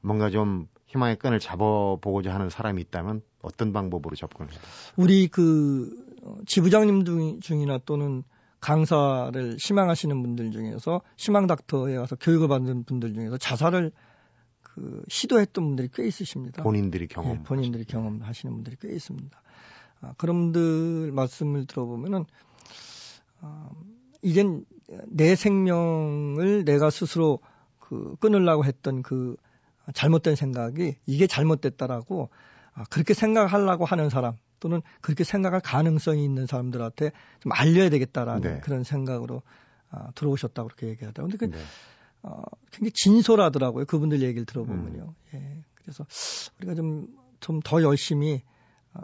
[0.00, 4.60] 뭔가 좀 희망의 끈을 잡아보고자 하는 사람이 있다면 어떤 방법으로 접근을 해요?
[4.96, 5.90] 우리 그
[6.22, 8.22] 어, 지부장님 중- 중이나 또는
[8.60, 13.92] 강사를 희망하시는 분들 중에서 희망 닥터에 와서 교육을 받는 분들 중에서 자살을
[14.62, 16.62] 그그 시도했던 분들이 꽤 있으십니다.
[16.62, 17.38] 본인들이 경험.
[17.38, 19.40] 예, 본인들이 경험하시는 분들이 꽤 있습니다.
[20.00, 22.24] 아, 그런 분들 말씀을 들어보면은
[23.40, 23.68] 아,
[24.22, 24.64] 이젠
[25.06, 27.40] 내 생명을 내가 스스로
[27.78, 29.36] 그 끊으려고 했던 그
[29.94, 32.28] 잘못된 생각이 이게 잘못됐다라고
[32.74, 38.60] 아, 그렇게 생각하려고 하는 사람 또는 그렇게 생각할 가능성이 있는 사람들한테 좀 알려야 되겠다라는 네.
[38.60, 39.42] 그런 생각으로
[39.90, 41.36] 아, 들어오셨다고 그렇게 얘기하더라고요.
[41.38, 41.64] 근데 그, 네.
[42.22, 43.86] 어, 굉장히 진솔하더라고요.
[43.86, 45.14] 그분들 얘기를 들어보면요.
[45.32, 45.36] 음.
[45.36, 45.64] 예.
[45.74, 46.04] 그래서
[46.58, 47.08] 우리가 좀,
[47.40, 48.42] 좀 더 열심히,
[48.92, 49.00] 어,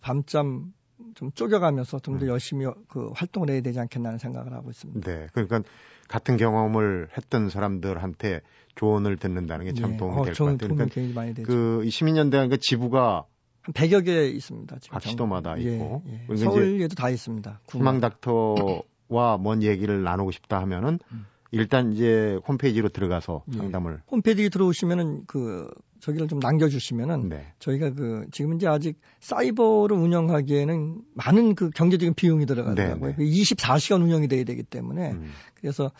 [0.00, 0.72] 밤잠
[1.14, 2.30] 좀 쪼겨가면서 좀더 음.
[2.30, 5.00] 열심히 그 활동을 해야 되지 않겠나는 생각을 하고 있습니다.
[5.10, 5.26] 네.
[5.32, 5.62] 그러니까
[6.08, 8.40] 같은 경험을 했던 사람들한테
[8.76, 9.96] 조언을 듣는다는 게참 예.
[9.96, 10.74] 도움이 어, 될것 저는 같아요.
[11.12, 11.42] 그러니까.
[11.42, 13.26] 그 시민연대가 지부가
[13.66, 14.78] 한 100여 개 있습니다.
[14.80, 16.02] 지금 각 시도마다 예, 있고.
[16.30, 16.36] 예.
[16.36, 17.60] 서울에도 다 있습니다.
[17.70, 21.26] 희망 닥터와 뭔 얘기를 나누고 싶다 하면은 음.
[21.50, 23.58] 일단 이제 홈페이지로 들어가서 예.
[23.58, 25.68] 상담을 홈페이지 들어오시면은 그
[26.00, 27.52] 저기를 좀 남겨주시면은 네.
[27.58, 33.16] 저희가 그 지금 이제 아직 사이버를 운영하기에는 많은 그 경제적인 비용이 들어가더라고요.
[33.16, 33.24] 네, 네.
[33.24, 35.30] 24시간 운영이 돼야 되기 때문에 음.
[35.54, 35.90] 그래서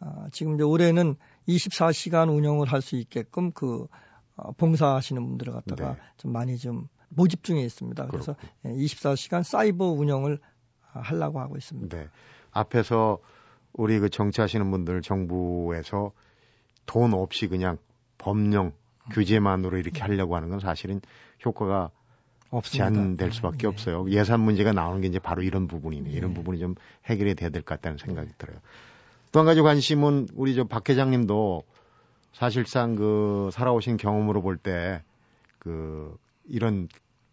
[0.00, 1.16] 아, 지금 이제 올해는
[1.48, 3.86] 24시간 운영을 할 수 있게끔 그
[4.36, 5.98] 어, 봉사하시는 분들을 갖다가 네.
[6.16, 8.06] 좀 많이 좀 모집 중에 있습니다.
[8.08, 10.38] 그래서 예, 24시간 사이버 운영을
[10.92, 11.96] 아, 하려고 하고 있습니다.
[11.96, 12.08] 네.
[12.50, 13.18] 앞에서
[13.72, 16.12] 우리 그 정치하시는 분들 정부에서
[16.86, 17.78] 돈 없이 그냥
[18.18, 18.72] 법령
[19.10, 21.00] 규제만으로 이렇게 하려고 하는 건 사실은
[21.44, 21.90] 효과가.
[22.64, 23.66] 제한될 수밖에 예.
[23.68, 24.10] 없어요.
[24.10, 26.10] 예산 문제가 나오는 게 이제 바로 이런 부분이네.
[26.10, 26.34] 이런 예.
[26.34, 26.74] 부분이 좀
[27.06, 28.58] 해결이 돼야 될 것 같다는 생각이 들어요.
[29.32, 31.62] 또 한 가지 관심은 우리 저 박 회장님도
[32.34, 35.02] 사실상 그 살아오신 경험으로 볼 때
[35.58, 36.88] 그 이런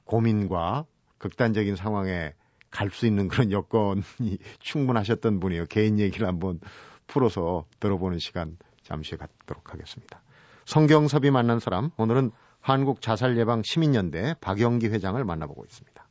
[0.06, 0.86] 고민과
[1.18, 2.34] 극단적인 상황에
[2.72, 4.04] 갈 수 있는 그런 여건이
[4.60, 5.66] 충분하셨던 분이에요.
[5.66, 6.60] 개인 얘기를 한번
[7.08, 10.22] 풀어서 들어보는 시간 잠시 갖도록 하겠습니다.
[10.66, 16.08] 성경섭이 만난 사람 오늘은 한국 자살 예방 시민연대 박영기 회장을 만나보고 있습니다.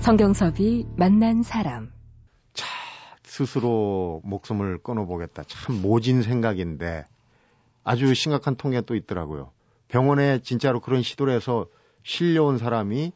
[0.00, 1.93] 성경섭이 만난 사람.
[3.34, 5.42] 자, 스스로 목숨을 끊어보겠다.
[5.44, 7.06] 참 모진 생각인데
[7.82, 9.50] 아주 심각한 통계가 또 있더라고요.
[9.88, 11.66] 병원에 진짜로 그런 시도를 해서
[12.02, 13.12] 실려온 사람이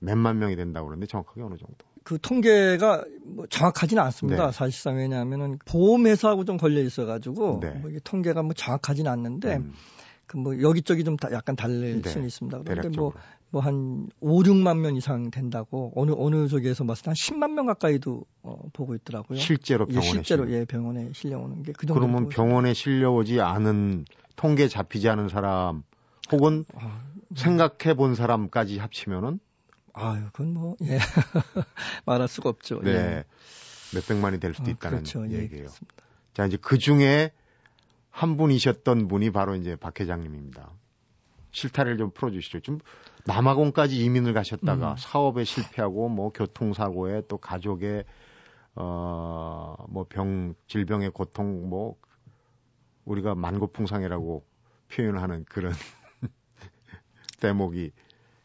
[0.00, 1.76] 몇만 명이 된다고 그러는데 정확하게 어느 정도?
[2.02, 4.46] 그 통계가 뭐 정확하지는 않습니다.
[4.46, 4.52] 네.
[4.52, 7.70] 사실상 왜냐하면은 보험회사하고 좀 걸려 있어가지고 네.
[7.70, 9.72] 뭐 이게 통계가 뭐 정확하지는 않는데 음,
[10.26, 12.10] 그뭐 여기저기 좀 다 약간 다를 네.
[12.10, 12.58] 수는 있습니다.
[12.58, 13.12] 그런데 대략적으로.
[13.12, 13.12] 뭐
[13.54, 18.24] 뭐한 5, 6만 명 이상 된다고 어느 어느 쪽에서 봤을 때 한 10만 명 가까이도
[18.42, 19.38] 어, 보고 있더라고요.
[19.38, 22.00] 실제로 예, 병원에 실제로 실려- 예 병원에 실려오는 게 그 정도.
[22.00, 24.04] 그러면 병원에 실려오지 않은
[24.36, 25.84] 통계 잡히지 않은 사람
[26.32, 27.02] 혹은 아,
[27.36, 29.38] 생각해 본 사람까지 합치면은
[29.92, 30.98] 아유 그건 뭐 예.
[32.06, 32.80] 말할 수가 없죠.
[32.82, 33.24] 네 예.
[33.94, 35.24] 몇 백만이 될 수도 아, 있다는 그렇죠.
[35.30, 35.64] 예, 얘기예요.
[35.66, 35.94] 그렇습니다.
[36.32, 37.30] 자, 이제 그 중에
[38.10, 40.70] 한 분이셨던 분이 바로 이제 박 회장님입니다.
[41.52, 42.58] 실타래를 좀 풀어주시죠.
[42.60, 42.80] 좀
[43.26, 44.96] 남아공까지 이민을 가셨다가 음.
[44.98, 48.04] 사업에 실패하고 뭐 교통사고에 또 가족의
[48.74, 51.96] 어뭐 병 질병의 고통 뭐
[53.04, 54.44] 우리가 만고풍상이라고
[54.92, 55.72] 표현하는 그런
[57.40, 57.92] 대목이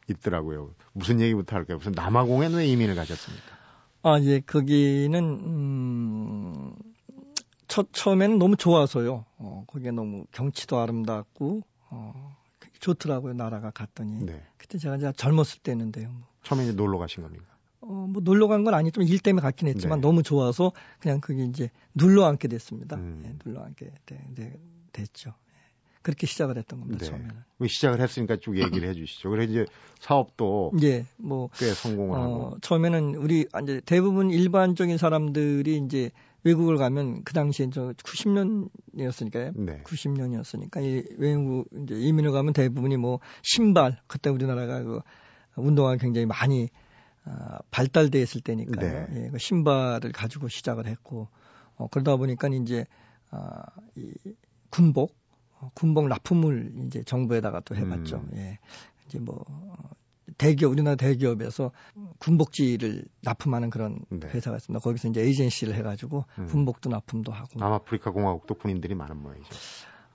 [0.09, 0.73] 있더라고요.
[0.93, 1.77] 무슨 얘기부터 할까요?
[1.77, 3.57] 무슨 남아공에 왜 이민을 가셨습니까?
[4.01, 6.73] 아, 예, 거기는, 음,
[7.67, 9.25] 첫, 처음에는 너무 좋아서요.
[9.37, 12.37] 어, 거기에 너무 경치도 아름답고, 어,
[12.79, 13.33] 좋더라고요.
[13.33, 14.25] 나라가 갔더니.
[14.25, 14.41] 네.
[14.57, 16.09] 그때 제가 이제 젊었을 때였는데요.
[16.09, 16.27] 뭐.
[16.43, 17.45] 처음에 이제 놀러 가신 겁니까?
[17.81, 20.07] 어, 뭐 놀러 간 건 아니지만 일 때문에 갔긴 했지만 네.
[20.07, 22.97] 너무 좋아서 그냥 그게 이제 눌러 앉게 됐습니다.
[22.97, 23.23] 음.
[23.25, 24.59] 예, 눌러 앉게 돼, 돼-
[24.91, 25.29] 됐죠.
[25.29, 25.59] 예.
[26.01, 26.99] 그렇게 시작을 했던 겁니다.
[27.05, 27.09] 네.
[27.09, 27.35] 처음에는.
[27.57, 29.29] 그 시작을 했으니까 쭉 얘기를 해주시죠.
[29.29, 29.65] 그래서 이제
[29.99, 32.33] 사업도 예, 뭐꽤 성공을 하고.
[32.35, 36.11] 어, 처음에는 우리 이제 대부분 일반적인 사람들이 이제
[36.43, 39.54] 외국을 가면 그 당시에 저 90년이었으니까요.
[39.56, 39.84] 네.
[39.84, 45.02] 90년이었으니까 이 외국 이제 이민을 가면 대부분이 뭐 신발 그때 우리나라가 그
[45.56, 46.69] 운동화가 굉장히 많이
[47.25, 49.08] 아, 발달돼 있을 때니까요.
[49.08, 49.25] 네.
[49.25, 51.28] 예, 그 신발을 가지고 시작을 했고
[51.75, 52.86] 어, 그러다 보니까 이제
[53.32, 53.63] 아,
[53.95, 54.13] 이
[54.69, 55.15] 군복
[55.60, 58.17] 어, 군복 납품을 이제 정부에다가 또 해봤죠.
[58.17, 58.32] 음.
[58.36, 58.60] 예,
[59.06, 59.75] 이제 뭐 어,
[60.39, 61.71] 대기업 우리나라 대기업에서
[62.17, 64.28] 군복지를 납품하는 그런 네.
[64.28, 64.82] 회사가 있습니다.
[64.82, 66.45] 거기서 이제 에이전시를 해가지고 음.
[66.47, 69.49] 군복도 납품도 하고 남아프리카 공화국도 군인들이 많은 모양이죠.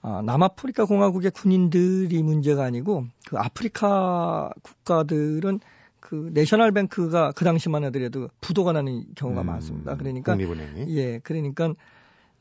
[0.03, 5.61] 아, 남아프리카 공화국의 군인들이 문제가 아니고 그 아프리카 국가들은
[6.01, 9.97] 그 내셔널 뱅크가 그 당시만 하더라도 부도가 나는 경우가 음, 많습니다.
[9.97, 10.95] 그러니까 국립은행이.
[10.97, 11.75] 예, 그러니까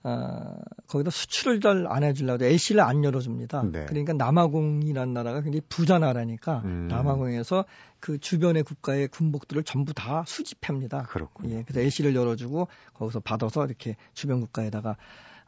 [0.06, 3.64] 아, 거기다 수출을 잘 안 해주려고 애쉬를 안 열어줍니다.
[3.72, 3.86] 네.
[3.86, 6.88] 그러니까 남아공이라는 나라가 굉장히 부자 나라니까 음.
[6.90, 7.66] 남아공에서
[8.00, 11.04] 그 주변의 국가의 군복들을 전부 다 수집합니다.
[11.04, 11.56] 그렇군요.
[11.56, 14.98] 예, 그래서 애쉬를 열어주고 거기서 받아서 이렇게 주변 국가에다가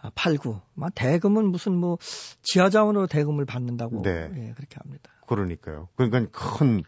[0.01, 1.97] 아, 팔고, 막 대금은 무슨 뭐
[2.43, 4.29] 지하자원으로 대금을 받는다고 네.
[4.35, 5.09] 예, 그렇게 합니다.
[5.27, 5.89] 그러니까요.
[5.95, 6.83] 그러니까 큰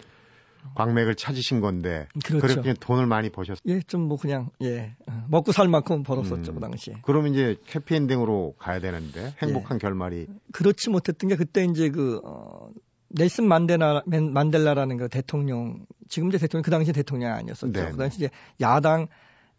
[0.76, 2.48] 광맥을 찾으신 건데 그렇죠.
[2.48, 3.58] 그렇게 돈을 많이 버셨.
[3.66, 6.56] 예, 좀 뭐 그냥 예 어, 먹고 살 만큼 벌었었죠 음.
[6.56, 6.96] 그 당시에.
[7.04, 12.70] 그러면 이제 해피엔딩으로 가야 되는데 행복한 결말이 그렇지 못했던 게 그때 이제 그 어,
[13.10, 17.72] 넬슨 만데나 맨- 만델라라는 그 대통령 지금 이제 대통령 그 당시 대통령이 아니었었죠.
[17.72, 18.30] 네, 그 당시 이제
[18.62, 19.08] 야당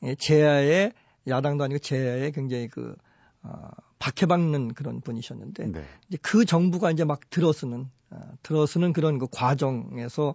[0.00, 0.92] 의 제야의
[1.26, 2.94] 야당도 아니고 제야의 굉장히 그
[3.42, 3.68] 어,
[3.98, 5.82] 박해받는 그런 분이셨는데 네.
[6.08, 10.34] 이제 그 정부가 이제 막 들어서는 어, 들어서는 그런 그 과정에서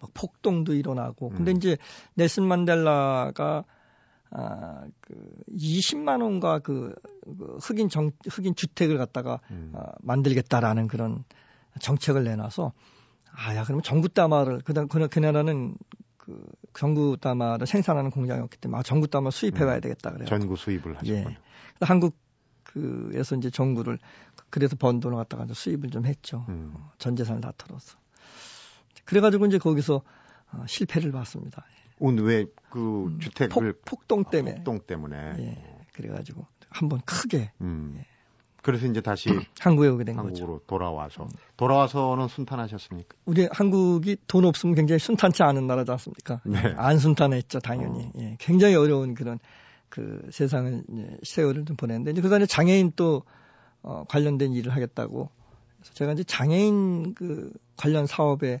[0.00, 1.56] 막 폭동도 일어나고 근데 음.
[1.56, 1.76] 이제
[2.14, 3.64] 넬슨 만델라가
[4.30, 5.14] 아, 그
[5.50, 9.72] 20만 원과 그, 그 흑인 정 흑인 주택을 갖다가 음.
[9.74, 11.24] 어, 만들겠다라는 그런
[11.80, 12.72] 정책을 내놔서
[13.32, 15.76] 아야 그러면 전구 다마를 그다음 그, 그 나라는
[16.16, 20.26] 그 전구 다마를 생산하는 공장이었기 때문에 아, 전구 다마 수입해 와야 되겠다 그래요.
[20.26, 21.18] 전구 수입을 예.
[21.18, 21.36] 하셨군요.
[21.80, 22.16] 한국
[22.64, 23.98] 그에서 이제 전구를
[24.50, 26.44] 그래서 번 돈을 갖다가 수입을 좀 했죠.
[26.48, 26.72] 음.
[26.74, 27.98] 어, 전 재산을 다 털어서.
[29.06, 30.02] 그래가지고 이제 거기서
[30.52, 31.64] 어, 실패를 봤습니다.
[31.98, 34.52] 오늘 왜그 주택을 폭, 폭동 때문에.
[34.52, 35.16] 아, 폭동 때문에.
[35.38, 35.76] 예.
[35.94, 38.04] 그래가지고 한번 크게 음.
[38.62, 39.28] 그래서 이제 다시
[39.60, 40.26] 한국에 오게 된 거죠.
[40.26, 43.16] 한국으로 돌아와서 돌아와서는 순탄하셨습니까?
[43.24, 46.40] 우리 한국이 돈 없으면 굉장히 순탄치 않은 나라지 않습니까?
[46.44, 46.74] 네.
[46.76, 48.06] 안 순탄했죠, 당연히.
[48.06, 48.12] 어.
[48.18, 49.38] 예, 굉장히 어려운 그런
[49.88, 53.22] 그 세상을 이제 세월을 좀 보냈는데 이제 그간에 장애인 또
[53.82, 55.30] 어, 관련된 일을 하겠다고
[55.78, 58.60] 그래서 제가 이제 장애인 그 관련 사업에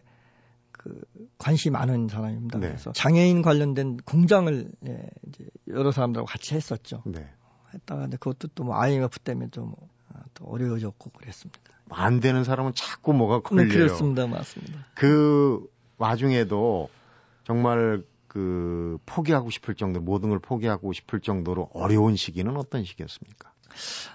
[0.86, 1.00] 그
[1.38, 2.58] 관심이 많은 사람입니다.
[2.58, 2.68] 네.
[2.68, 7.02] 그래서 장애인 관련된 공장을 예, 이제 여러 사람들하고 같이 했었죠.
[7.04, 7.28] 네.
[7.74, 9.74] 했다가 근데 그것도 또 뭐 IMF 때문에 좀
[10.12, 11.60] 아, 또 어려워졌고 그랬습니다.
[11.90, 13.68] 안 되는 사람은 자꾸 뭐가 네, 걸려요.
[13.68, 14.86] 그렇습니다, 맞습니다.
[14.94, 15.68] 그
[15.98, 16.88] 와중에도
[17.44, 23.52] 정말 그 포기하고 싶을 정도 모든 걸 포기하고 싶을 정도로 어려운 시기는 어떤 시기였습니까?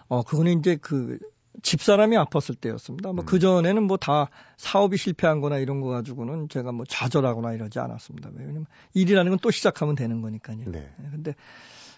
[0.07, 1.17] 어, 그거는 이제 그
[1.63, 3.11] 집사람이 아팠을 때였습니다.
[3.11, 3.25] 뭐 음.
[3.25, 8.29] 그전에는 뭐 다 사업이 실패한 거나 이런 거 가지고는 제가 뭐 좌절하거나 이러지 않았습니다.
[8.35, 10.65] 왜냐면 일이라는 건 또 시작하면 되는 거니까요.
[10.67, 10.93] 네.
[11.03, 11.35] 예, 근데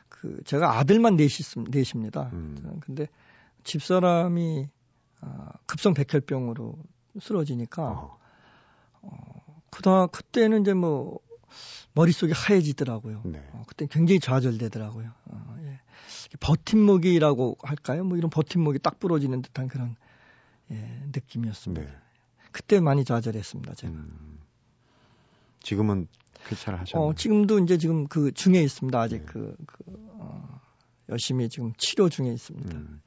[0.10, 2.30] 그 제가 아들만 넷이, 넷입니다.
[2.34, 2.80] 음.
[2.82, 3.08] 근데
[3.64, 4.68] 집사람이
[5.22, 6.76] 아, 급성 백혈병으로
[7.22, 8.10] 쓰러지니까
[9.02, 9.64] 어.
[9.70, 11.20] 그다 그때는 이제 뭐
[11.94, 13.22] 머릿속이 하얘지더라고요.
[13.26, 13.44] 네.
[13.54, 15.12] 어, 그때 굉장히 좌절되더라고요.
[15.26, 15.80] 어, 예.
[16.40, 18.04] 버팀목이라고 할까요?
[18.04, 19.96] 뭐 이런 버팀목이 딱 부러지는 듯한 그런
[20.72, 20.76] 예,
[21.14, 21.86] 느낌이었습니다.
[21.86, 21.98] 네.
[22.52, 23.76] 그때 많이 좌절했습니다.
[23.76, 23.94] 제가.
[23.94, 24.40] 음.
[25.62, 26.08] 지금은
[26.48, 27.10] 쾌차를 하셨나요?
[27.10, 29.00] 어, 지금도 이제 지금 그 중에 있습니다.
[29.00, 29.26] 아직 네.
[29.26, 29.84] 그, 그
[30.20, 30.62] 어,
[31.10, 32.76] 열심히 지금 치료 중에 있습니다.
[32.76, 33.02] 음.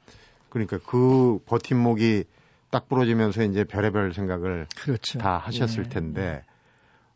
[0.49, 2.25] 그러니까 그 버팀목이
[2.71, 5.19] 딱 부러지면서 이제 별의별 생각을 그렇죠.
[5.19, 6.45] 다 하셨을 예, 텐데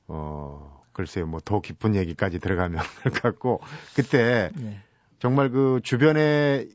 [0.07, 3.61] 어 글쎄요 뭐 더 깊은 얘기까지 들어가면 할것 같고
[3.95, 4.81] 그때 예.
[5.19, 6.67] 정말 그 주변에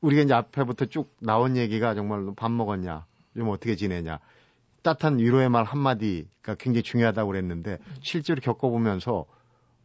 [0.00, 4.18] 우리가 이제 앞에부터 쭉 나온 얘기가 정말로 밥 먹었냐 좀 어떻게 지내냐
[4.82, 9.26] 따뜻한 위로의 말 한마디가 굉장히 중요하다고 그랬는데 실제로 겪어보면서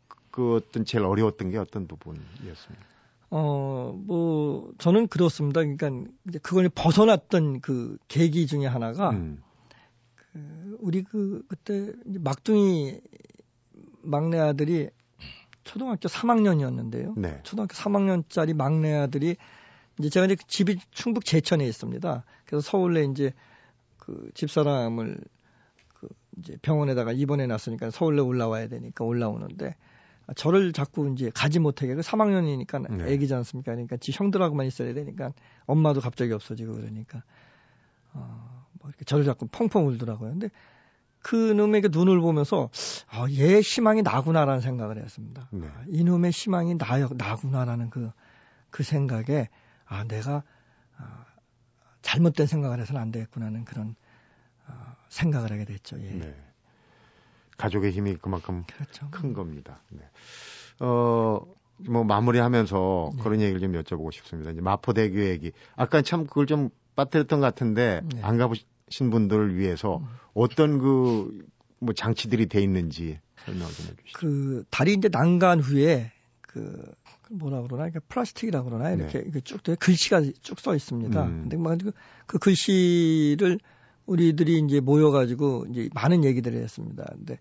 [0.08, 2.86] 그- 그 어떤 제일 어려웠던 게 어떤 부분이었습니까?
[3.30, 5.62] 어, 뭐, 저는 그렇습니다.
[5.62, 5.90] 그러니까,
[6.30, 9.44] 이제 그걸 벗어났던 그 계기 중에 하나가, 음,
[10.80, 13.02] 우리 그, 그때 막둥이
[14.02, 14.90] 막내 아들이
[15.64, 17.20] 초등학교 3학년이었는데요.
[17.20, 17.40] 네.
[17.44, 19.36] 초등학교 3학년짜리 막내 아들이,
[20.00, 22.24] 이제 제가 이제 집이 충북 제천에 있습니다.
[22.46, 23.34] 그래서 서울에 이제
[23.98, 25.20] 그 집사람을
[25.94, 26.08] 그
[26.38, 29.76] 이제 병원에다가 입원해 놨으니까 서울에 올라와야 되니까 올라오는데,
[30.36, 33.14] 저를 자꾸 이제 가지 못하게 그 3학년이니까 네.
[33.14, 33.72] 애기지 않습니까?
[33.72, 35.32] 그러니까 지 형들하고만 있어야 되니까
[35.66, 37.24] 엄마도 갑자기 없어지고 그러니까
[38.14, 40.32] 어, 뭐 이렇게 저를 자꾸 펑펑 울더라고요.
[40.32, 40.50] 근데
[41.22, 42.70] 그 놈에게 눈을 보면서
[43.08, 45.50] 아, 얘 희망이 나구나라는 생각을 했습니다.
[45.52, 45.68] 네.
[45.68, 48.12] 아, 이놈의 희망이 나, 나구나라는 그,
[48.70, 49.50] 그 생각에
[49.86, 50.44] 아, 내가
[50.98, 51.26] 아,
[52.02, 53.96] 잘못된 생각을 해서는 안 되겠구나는 그런
[54.68, 56.00] 아, 생각을 하게 됐죠.
[56.02, 56.12] 예.
[56.12, 56.36] 네.
[57.58, 59.10] 가족의 힘이 그만큼 그렇죠.
[59.10, 59.82] 큰 겁니다.
[59.90, 60.02] 네.
[60.80, 61.42] 어,
[61.90, 63.24] 뭐 마무리하면서 네.
[63.24, 64.52] 그런 얘기를 좀 여쭤보고 싶습니다.
[64.52, 65.52] 이제 마포대교 얘기.
[65.76, 68.22] 아까 참 그걸 좀 빠뜨렸던 것 같은데 네.
[68.22, 68.56] 안 가보
[68.90, 70.02] 신 분들을 위해서
[70.34, 71.48] 어떤 그
[71.80, 74.20] 뭐 장치들이 돼 있는지 설명 좀 해주시죠.
[74.20, 76.92] 그 다리 이제 난간 후에 그
[77.30, 81.26] 뭐라 그러나 이게 플라스틱이라 그러나 이렇게 이렇게 쭉 돼, 글씨가 쭉 써 있습니다.
[81.26, 81.30] 네.
[81.30, 81.42] 음.
[81.42, 81.92] 근데 막 그,
[82.26, 83.60] 그 글씨를
[84.06, 87.06] 우리들이 이제 모여가지고 이제 많은 얘기들을 했습니다.
[87.16, 87.40] 근데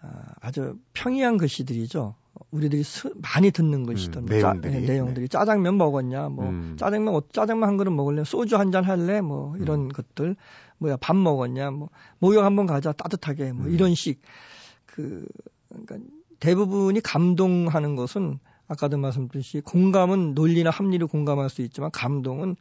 [0.00, 2.16] 아, 아주 평이한 글씨들이죠.
[2.50, 4.72] 우리들이 스, 많이 듣는 것이던 음, 내용들이.
[4.72, 6.76] 짜, 네, 내용들이 짜장면 먹었냐 뭐 음.
[6.78, 9.62] 짜장면 어- 짜장면 한 그릇 먹을래 소주 한 잔 할래 뭐 음.
[9.62, 10.36] 이런 것들
[10.78, 13.72] 뭐야 밥 먹었냐 뭐 목욕 한번 가자 따뜻하게 뭐 음.
[13.72, 15.26] 이런 식그
[15.68, 15.96] 그러니까
[16.40, 18.38] 대부분이 감동하는 것은
[18.68, 22.56] 아까도 말씀드렸듯이 공감은 논리나 합리로 공감할 수 있지만 감동은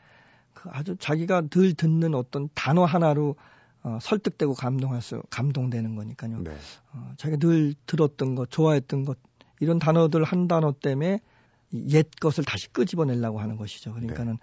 [0.53, 3.35] 그 아주 자기가 늘 듣는 어떤 단어 하나로
[3.81, 6.41] 어, 설득되고 감동할 수 감동되는 거니까요.
[6.41, 6.51] 네.
[6.91, 9.17] 어, 자기가 늘 들었던 것, 좋아했던 것
[9.59, 11.19] 이런 단어들 한 단어 때문에
[11.71, 13.93] 이옛 것을 다시 끄집어내려고 하는 것이죠.
[13.93, 14.37] 그러니까는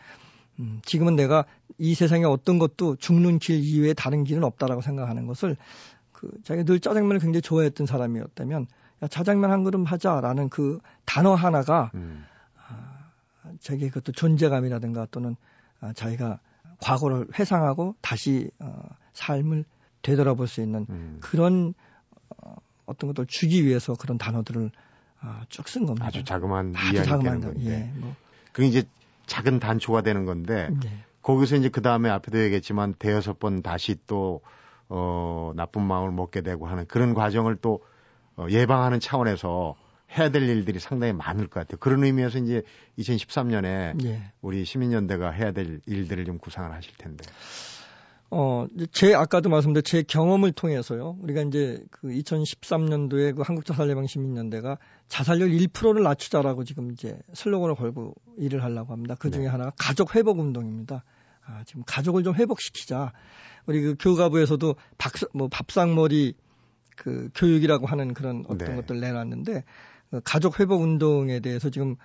[0.61, 1.45] 음, 지금은 내가
[1.79, 5.57] 이 세상에 어떤 것도 죽는 길 이외에 다른 길은 없다라고 생각하는 것을
[6.13, 8.67] 그 자기가 늘 짜장면을 굉장히 좋아했던 사람이었다면
[9.03, 12.25] 야, 짜장면 한 그릇 하자라는 그 단어 하나가 음.
[13.61, 15.37] 자기의 그것도 존재감이라든가 또는
[15.81, 16.41] 아, 자기가
[16.81, 19.65] 과거를 회상하고 다시 어, 삶을
[20.03, 21.19] 되돌아볼 수 있는 음.
[21.21, 21.75] 그런
[22.43, 24.71] 어, 어떤 것들을 주기 위해서 그런 단어들을
[25.21, 26.07] 아, 쭉쓴 겁니다.
[26.07, 27.47] 아주 자그마한 이야기 자그마한 되는 거.
[27.49, 27.71] 건데.
[27.71, 28.15] 예, 뭐,
[28.53, 28.85] 그게 이제
[29.27, 30.91] 작은 단초가 되는 건데 예.
[31.23, 34.41] 거기서 이제 그 다음에 앞에도 얘기했지만 대여섯 번 다시 또
[34.89, 37.83] 어, 나쁜 마음을 먹게 되고 하는 그런 과정을 또
[38.37, 39.75] 어, 예방하는 차원에서
[40.17, 41.79] 해야 될 일들이 상당히 많을 것 같아요.
[41.79, 42.63] 그런 의미에서 이제
[42.99, 44.23] 2013년에 예.
[44.41, 47.25] 우리 시민연대가 해야 될 일들을 좀 구상을 하실 텐데.
[48.31, 51.17] 어, 제 아까도 말씀드린 제 경험을 통해서요.
[51.21, 58.93] 우리가 이제 그 2013년도에 그 한국자살예방시민연대가 자살률 1%를 낮추자라고 지금 이제 슬로건을 걸고 일을 하려고
[58.93, 59.15] 합니다.
[59.19, 59.49] 그 중에 네.
[59.49, 61.05] 하나가 가족 회복 운동입니다.
[61.47, 63.13] 아, 지금 가족을 좀 회복시키자.
[63.67, 66.35] 우리 그 교가부에서도 박, 뭐 밥상머리
[66.97, 68.75] 그 교육이라고 하는 그런 어떤 네.
[68.77, 69.65] 것들 내놨는데
[70.11, 71.97] 그 가족 회복 운동에 대해서 지금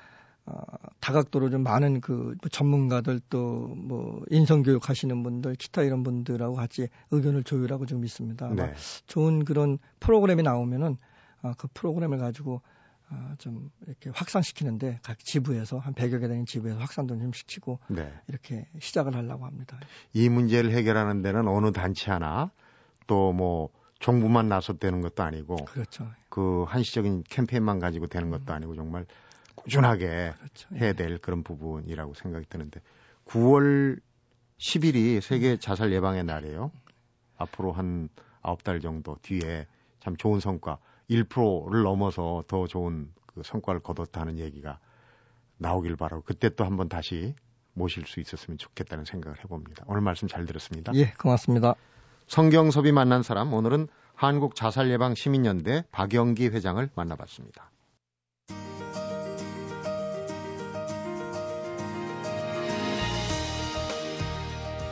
[0.46, 0.60] 어,
[1.00, 7.44] 다각도로 좀 많은 그뭐 전문가들 또 뭐 인성교육 하시는 분들 기타 이런 분들하고 같이 의견을
[7.44, 8.50] 조율하고 지금 있습니다.
[8.50, 8.74] 네.
[9.08, 10.98] 좋은 그런 프로그램이 나오면은
[11.42, 12.62] 아, 그 프로그램을 가지고
[13.10, 18.12] 아, 좀 이렇게 확산시키는데 각 지부에서 한 100여 개 되는 지부에서 확산도 좀 시키고 네.
[18.28, 19.78] 이렇게 시작을 하려고 합니다.
[20.14, 22.52] 이 문제를 해결하는 데는 어느 단체 하나
[23.08, 26.10] 또뭐 정부만 나섰다는 것도 아니고 그렇죠.
[26.30, 29.06] 그 한시적인 캠페인만 가지고 되는 것도 아니고 정말
[29.64, 30.76] 꾸준하게 그렇죠.
[30.76, 32.82] 해야 될 그런 부분이라고 생각이 드는데
[33.26, 34.00] 9월
[34.58, 36.72] 10일이 세계 자살 예방의 날이에요.
[37.38, 38.10] 앞으로 한
[38.44, 39.68] 9달 정도 뒤에
[40.00, 40.78] 참 좋은 성과
[41.10, 44.80] 1%를 넘어서 더 좋은 그 성과를 거뒀다는 얘기가
[45.58, 47.36] 나오길 바라고 그때 또 한번 다시
[47.74, 49.86] 모실 수 있었으면 좋겠다는 생각을 해봅니다.
[49.88, 50.92] 오늘 말씀 잘 들었습니다.
[50.96, 51.76] 예, 고맙습니다.
[52.28, 57.71] 성경섭이 만난 사람 오늘은 한국 자살 예방 시민연대 박영기 회장을 만나봤습니다.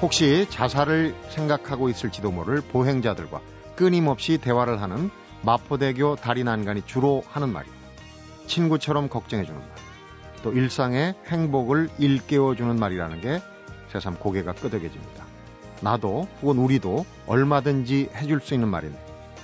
[0.01, 3.41] 혹시 자살을 생각하고 있을지도 모를 보행자들과
[3.75, 5.09] 끊임없이 대화를 하는
[5.41, 7.67] 마포대교 다리 난간이 주로 하는 말이
[8.47, 9.69] 친구처럼 걱정해주는 말,
[10.43, 13.41] 또 일상의 행복을 일깨워주는 말이라는 게
[13.91, 15.25] 새삼 고개가 끄덕여집니다.
[15.81, 18.95] 나도 혹은 우리도 얼마든지 해줄 수 있는 말이네.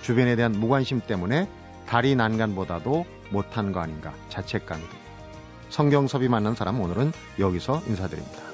[0.02, 1.50] 주변에 대한 무관심 때문에
[1.86, 5.06] 다리 난간보다도 못한 거 아닌가 자책감이 듭니다.
[5.70, 8.45] 성경섭이 만난 사람 오늘은 여기서 인사드립니다.